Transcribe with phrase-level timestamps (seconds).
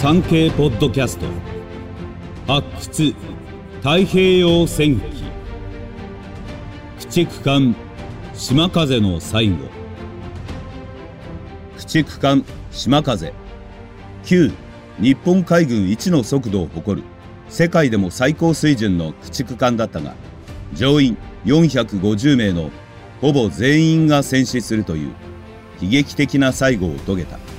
[0.00, 1.26] 産経ポッドキャスト。
[2.46, 3.14] 発掘。
[3.82, 5.24] 太平洋戦記。
[7.00, 7.76] 駆逐艦。
[8.32, 9.56] 島風の最後。
[11.76, 12.42] 駆逐艦。
[12.72, 13.34] 島風。
[14.24, 14.50] 旧。
[14.98, 17.06] 日本海軍一の速度を誇る。
[17.50, 20.14] 世界でも最高水準の駆逐艦だったが
[20.72, 21.18] 乗員。
[21.44, 22.70] 450名の。
[23.20, 25.12] ほぼ全員が戦死するという。
[25.82, 27.49] 悲劇的な最後を遂げた。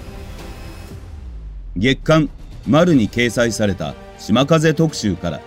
[1.77, 2.29] 月刊
[2.67, 5.41] 丸に掲載された島風特集から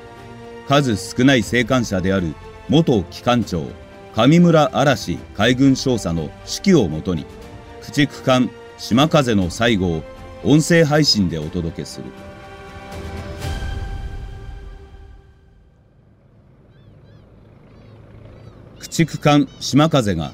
[0.66, 2.34] 数少ない生還者である
[2.68, 3.64] 元機関長
[4.14, 7.26] 上村嵐海軍少佐の手記をもとに
[7.82, 10.02] 駆逐艦島風の最後を
[10.44, 12.04] 音声配信でお届けする。
[18.78, 20.32] 駆逐艦島風が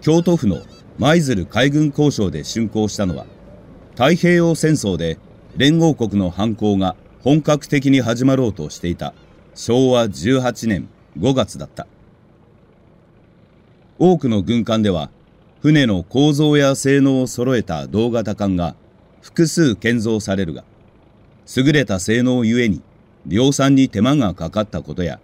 [0.00, 0.62] 京都府の
[0.98, 3.26] 舞鶴海軍交渉で竣工したのは
[3.96, 5.18] 太平洋戦争で
[5.56, 9.14] 連合国の反攻が本格的に始まろうとしていた。
[9.54, 11.86] 昭和18年5月だった。
[14.00, 15.10] 多くの軍艦では
[15.62, 18.74] 船の構造や性能を揃えた同型艦が
[19.22, 20.64] 複数建造されるが
[21.56, 22.82] 優れた性能ゆえに
[23.26, 25.20] 量産に手間がかかったことや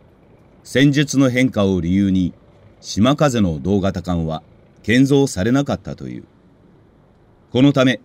[0.62, 2.32] 戦術の変化を理由に
[2.80, 4.44] 島風の同型艦は
[4.84, 6.24] 建造されなかったという。
[7.50, 8.00] このため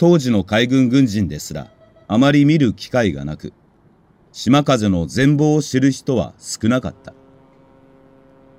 [0.00, 1.70] 当時の海軍軍人ですら
[2.08, 3.52] あまり見る機会がなく
[4.32, 7.12] 島風の全貌を知る人は少なかった。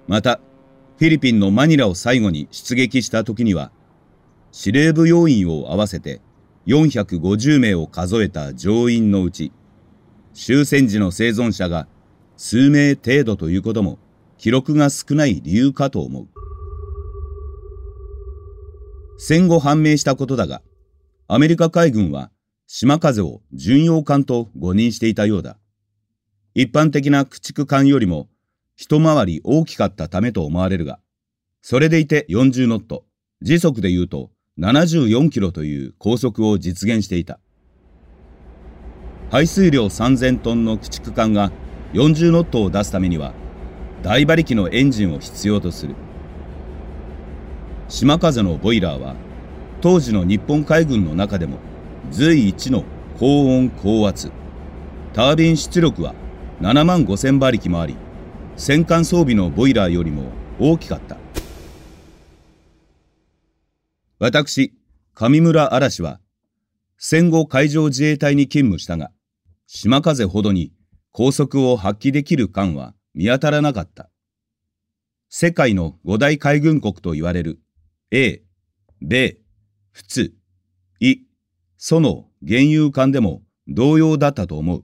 [0.08, 0.39] また
[1.00, 3.72] フィリピンのマニラを最後に出撃した時には
[4.52, 6.22] 司令部要員を合わせて
[6.67, 9.52] 450名を数えた乗員のうち
[10.36, 11.88] 終戦時の生存者が
[12.38, 13.97] 数名程度ということも
[14.38, 16.28] 記録が少ない理由かと思う。
[19.17, 20.62] 戦後判明したことだが
[21.34, 22.30] アメリカ海軍は
[22.68, 25.56] 島風を巡洋艦と誤認していたようだ
[26.56, 28.28] 一般的な駆逐艦よりも
[28.75, 31.00] 一回り大きかったためと思われるが、
[31.62, 33.06] それでいて40ノット、
[33.42, 37.40] 時速で言うと74キロという高速を実現していた。
[39.30, 41.53] 排水量3000トンの駆逐艦が
[41.94, 43.31] 40ノットを出すためには、
[44.03, 45.96] 大馬力のエンジンを必要とする。
[47.88, 49.16] 島風のボイラーは、
[49.81, 51.58] 当時の日本海軍の中でも
[52.12, 52.84] 随一の
[53.19, 54.31] 高温高圧。
[55.14, 56.16] タービン出力は
[56.62, 57.97] 7万5000馬力もあり、
[58.58, 61.18] 戦艦装備のボイラーよりも大きかった
[64.19, 64.74] 私
[65.16, 66.19] 上村嵐は
[66.98, 69.12] 戦後海上自衛隊に勤務したが
[69.66, 70.72] 島風ほどに
[71.12, 74.12] 高速を発揮できる艦は見当たらなかった
[75.30, 77.59] 世界の五大海軍国と言われる
[78.12, 78.44] A、
[79.02, 79.38] 米、
[79.94, 80.34] 仏、
[81.00, 81.18] イ、
[81.78, 84.84] ソの原油艦でも同様だったと思う。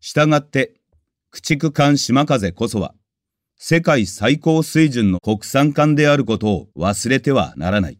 [0.00, 0.74] したがって
[1.30, 2.94] 駆逐艦島風こそは、
[3.56, 7.98] 世界最高水準の国産艦であることを忘れてはならない。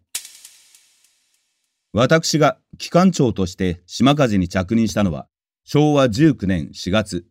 [1.92, 5.28] 私が機関長として島風に着任したのは
[5.64, 7.24] 昭和19年4月。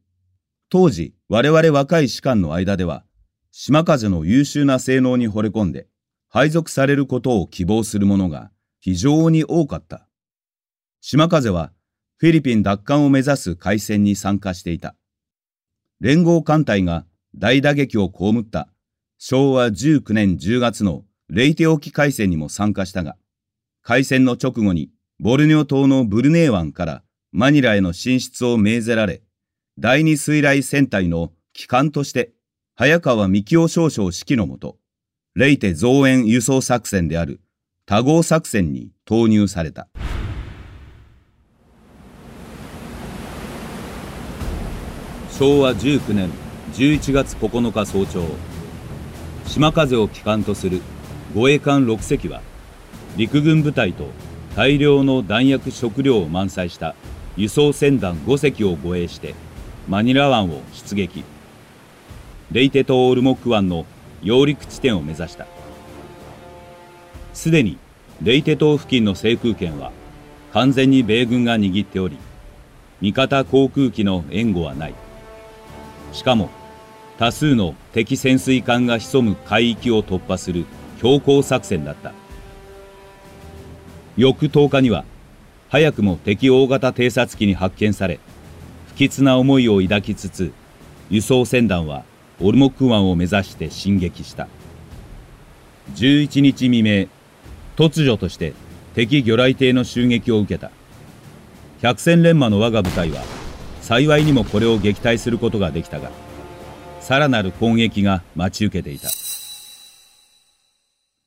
[0.69, 3.05] 当時我々若い士官の間では
[3.51, 5.87] 島風の優秀な性能に惚れ込んで
[6.29, 8.49] 配属されることを希望する者が
[8.83, 10.09] 非常に多かった。
[10.99, 11.71] 島風は
[12.17, 14.93] フィリピン奪還を目指す海戦に参加していた。
[16.01, 18.67] 連合艦隊が大打撃を被った
[19.17, 23.15] 昭和19年10月のレイテ沖海戦にも参加したが、
[23.83, 29.21] 海戦の直後にボルネオ島のブルネー湾からマニラへの進出を命ぜられ、
[29.79, 32.33] 第二水雷戦隊の機関として
[32.75, 34.77] 早川幹夫少将指揮のもと、
[35.35, 37.39] レイテ増援輸送作戦である
[37.85, 39.89] 多号作戦に投入された。
[45.29, 46.29] 昭和19年
[46.75, 48.23] 11月9日早朝
[49.47, 50.81] 島風を機関とする
[51.35, 52.41] 護衛艦6隻は
[53.17, 54.05] 陸軍部隊と
[54.55, 56.95] 大量の弾薬食料を満載した
[57.35, 59.35] 輸送船団5隻を護衛して
[59.89, 61.25] マニラ湾を出撃
[62.51, 63.85] レイテ島オルモック湾の
[64.21, 65.47] 揚陸地点を目指した
[67.33, 67.77] すでに
[68.21, 69.91] レイテ島付近の制空権は
[70.53, 72.17] 完全に米軍が握っており
[73.01, 74.93] 味方航空機の援護はない。
[76.13, 76.49] しかも
[77.17, 80.65] 多数の敵潜水艦が潜む海域を突破する
[80.99, 82.13] 強行作戦だった。
[84.15, 85.05] 翌10日には
[85.69, 88.19] 早くも敵大型偵察機に発見され
[88.89, 90.53] 不吉な思いを抱きつつ
[91.09, 92.03] 輸送船団は
[92.39, 94.47] オルモック湾を目指して進撃した。
[95.95, 97.07] 11日未明
[97.75, 98.53] 突如として
[98.93, 100.71] 敵魚雷艇の襲撃を受けた。
[101.81, 103.21] 百戦錬磨の我が部隊は
[103.81, 106.11] 幸いにもこれを撃退することができたが
[107.01, 109.09] さらなる攻撃が待ち受けていた。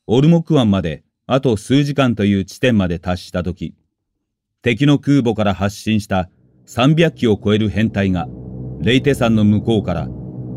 [0.07, 3.75] オルモク湾まであと数時間という地点まで達した時
[4.63, 6.29] 敵の空母から発進した
[6.65, 8.27] 300機を超える編隊が
[8.79, 10.07] レイテ山の向こうから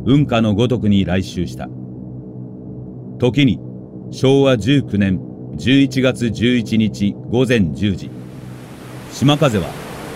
[0.07, 1.69] 運河のごとくに来襲した。
[3.19, 3.61] 時に
[4.11, 5.21] 昭和19年
[5.61, 8.11] 11月11日午前10時。
[9.13, 9.67] 島風は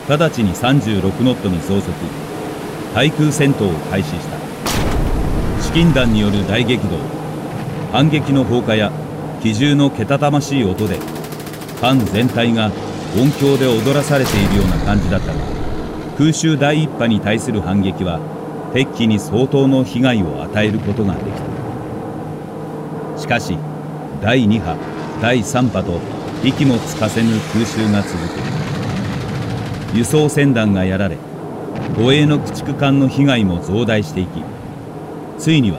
[0.08, 1.92] 直ちに36ノットに増速。
[2.94, 5.62] 対空戦闘を開始した。
[5.62, 6.96] 資金弾による大激動。
[7.92, 8.90] 反撃の放火や
[9.42, 10.98] 機銃のけたたましい音で
[11.78, 12.72] 艦全体が
[13.14, 15.34] 音響で踊らされているような感じだったが
[16.16, 18.18] 空襲第一波に対する反撃は
[18.72, 21.30] 敵機に相当の被害を与えることができ
[23.14, 23.20] た。
[23.20, 23.58] しかし
[24.22, 26.00] 第2波第3波と
[26.42, 29.96] 息もつかせぬ空襲が続く。
[29.96, 31.16] 輸送船団がやられ
[31.96, 34.42] 護衛の駆逐艦の被害も増大していき
[35.38, 35.78] ついには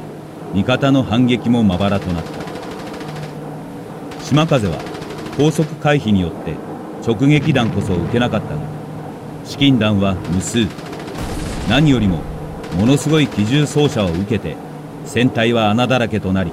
[0.53, 2.31] 味方の反撃もまばらとなった。
[4.23, 4.77] 島風は
[5.37, 6.55] 高速回避によって
[7.05, 8.61] 直撃弾こそ受けなかったが
[9.43, 10.65] 資金弾は無数。
[11.69, 12.21] 何よりも
[12.77, 14.55] ものすごい機銃掃射を受けて
[15.05, 16.51] 船体は穴だらけとなり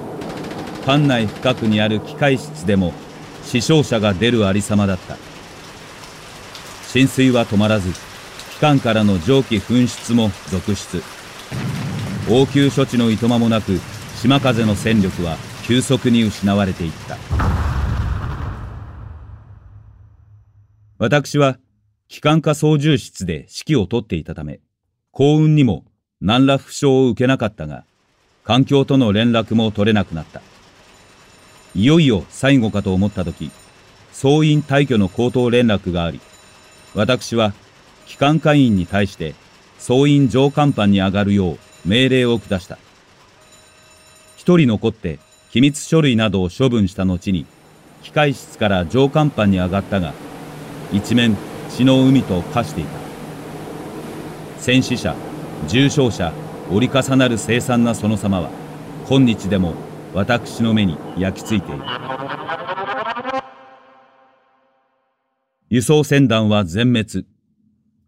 [0.84, 2.92] 艦内深くにある機械室でも
[3.44, 5.16] 死傷者が出るありさまだった。
[6.88, 11.02] 浸水は止まらず機関からの蒸気噴出も続出。
[12.30, 13.80] 応急処置のいとまもなく
[14.20, 17.16] 島風の戦力は急速に失われていった。
[20.98, 21.58] 私は
[22.08, 24.60] 機関科操縦室で指揮を執っていたため
[25.10, 25.84] 幸運にも
[26.20, 27.84] 何ら負傷を受けなかったが
[28.44, 30.42] 環境との連絡も取れなくなった。
[31.74, 33.50] いよいよ最後かと思った時、
[34.12, 36.20] 総員退去の口頭連絡があり、
[36.94, 37.54] 私は
[38.06, 39.34] 機関会員に対して
[39.78, 42.78] 総員上甲板に上がるよう命令を下した。
[44.36, 45.18] 一人残って
[45.50, 47.46] 機密書類などを処分した後に、
[48.02, 50.12] 機械室から上甲板に上がったが、
[50.92, 51.36] 一面
[51.70, 52.90] 血の海と化していた。
[54.58, 55.14] 戦死者、
[55.68, 56.32] 重傷者、
[56.70, 58.50] 折り重なる凄惨なその様は、
[59.08, 59.74] 今日でも
[60.14, 61.82] 私の目に焼き付いている。
[65.70, 67.26] 輸送船団は全滅。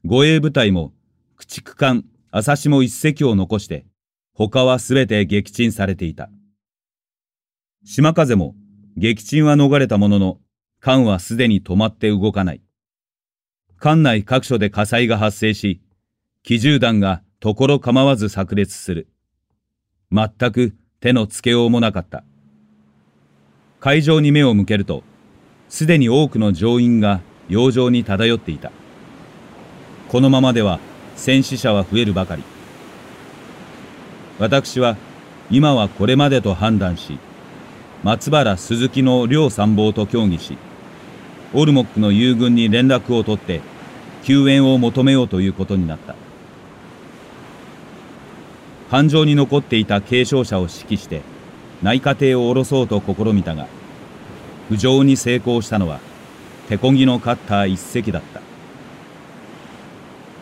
[0.04, 0.92] 護衛部隊も
[1.36, 3.86] 駆逐艦朝下一隻を残して
[4.34, 6.28] 他は全て撃沈されていた。
[7.84, 8.54] 島風も
[8.98, 10.38] 撃沈は逃れたものの
[10.80, 12.60] 艦はすでに止まって動かない。
[13.78, 15.80] 艦内各所で火災が発生し
[16.42, 19.08] 機銃弾が所構わず炸裂する。
[20.12, 22.24] 全く手のつけようもなかった。
[23.78, 25.02] 会場に目を向けると、
[25.68, 27.20] すでに多くの乗員が
[27.50, 28.72] 洋上に漂っていた。
[30.08, 30.80] このままでは
[31.14, 32.42] 戦死者は増えるばかり。
[34.38, 34.96] 私は
[35.50, 37.18] 今はこれまでと判断し、
[38.02, 40.56] 松原鈴木の両参謀と協議し、
[41.52, 43.60] オルモックの友軍に連絡を取って
[44.22, 46.23] 救援を求めようということになった。
[48.90, 51.22] 艦上に残っていた軽傷者を指揮して
[51.82, 53.66] 内科艇を下ろそうと試みたが
[54.70, 56.00] 浮上に成功したのは
[56.68, 58.40] 手こぎのカッター一隻だった。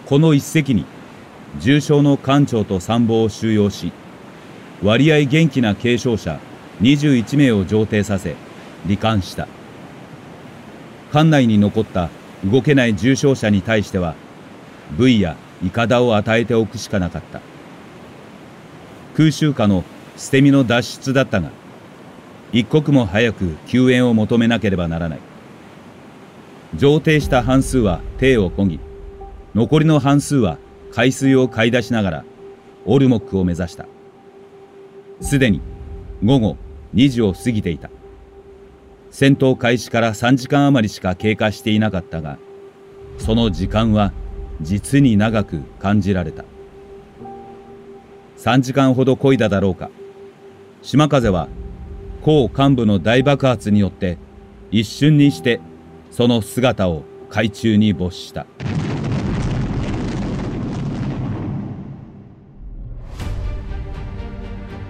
[0.06, 0.84] この一隻に
[1.58, 3.92] 重傷の艦長と参謀を収容し
[4.82, 6.38] 割合元気な軽傷者
[6.80, 8.36] 21名を上艇させ
[8.86, 9.48] 罹患した。
[11.12, 12.10] 艦内に残った
[12.44, 14.14] 動けない重傷者に対しては
[14.96, 17.40] 部位やいかだを与えておくしかなかった。
[19.16, 19.84] 空襲下の
[20.16, 21.50] 捨て身の脱出だったが
[22.52, 25.18] 一刻も早く救援を求めなければならない。
[26.74, 28.80] 上艇した半数は艇を漕ぎ
[29.54, 30.58] 残りの半数は
[30.90, 32.24] 海水を買い出しながら
[32.86, 33.86] オルモックを目指した。
[35.20, 35.60] すでに
[36.24, 36.56] 午後
[36.94, 37.90] 2時を過ぎていた。
[39.10, 42.38] 戦闘開始から3時間余りしか経過していなかったが
[43.18, 44.10] その時間は
[44.62, 46.44] 実に長く感じられた。
[48.42, 49.88] 3時間ほど漕いだだろうか。
[50.82, 51.46] 島風は
[52.22, 54.18] 甲幹部の大爆発によって
[54.72, 55.60] 一瞬にして
[56.10, 58.46] その姿を海中に没した。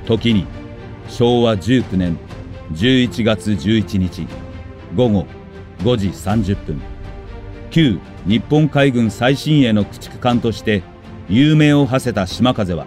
[0.06, 0.46] 時に
[1.10, 2.16] 昭和19年
[2.72, 4.26] 11月11日
[4.96, 5.26] 午後
[5.80, 6.80] 5時30分
[7.70, 10.82] 旧日本海軍最新鋭の駆逐艦として
[11.28, 12.86] 有名を馳せた島風は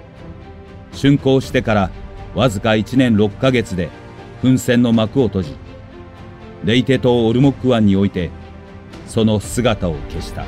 [0.95, 1.91] 竣工してから
[2.33, 3.89] わずか1年6ヶ月で
[4.41, 5.55] 噴戦の幕を閉じ、
[6.63, 8.31] レイテ島オルモック湾において、
[9.07, 10.45] その姿を消した。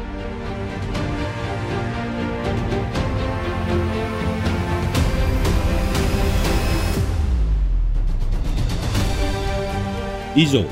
[10.36, 10.64] 以上、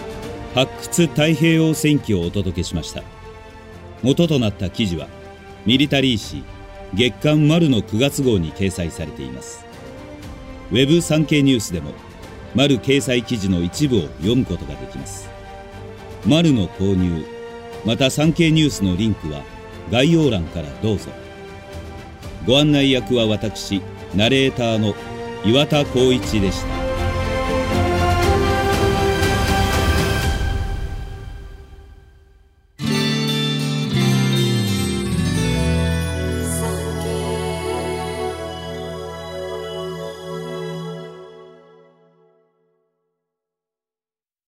[0.53, 3.01] 発掘太平洋戦記をお届けしました。
[4.03, 5.07] 元となった記事は、
[5.65, 6.43] ミリタリー誌
[6.93, 9.64] 月刊丸の9月号に掲載されています。
[10.71, 11.91] ウェブ産経ニュースでも
[12.55, 15.29] 丸掲載記事の一部を読むことができます。
[16.25, 17.25] 丸の購入
[17.85, 19.43] また産経ニュースのリンクは
[19.91, 21.11] 概要欄からどうぞ。
[22.47, 23.81] ご案内役は私
[24.15, 24.95] ナレーターの
[25.45, 26.84] 岩田光一でした。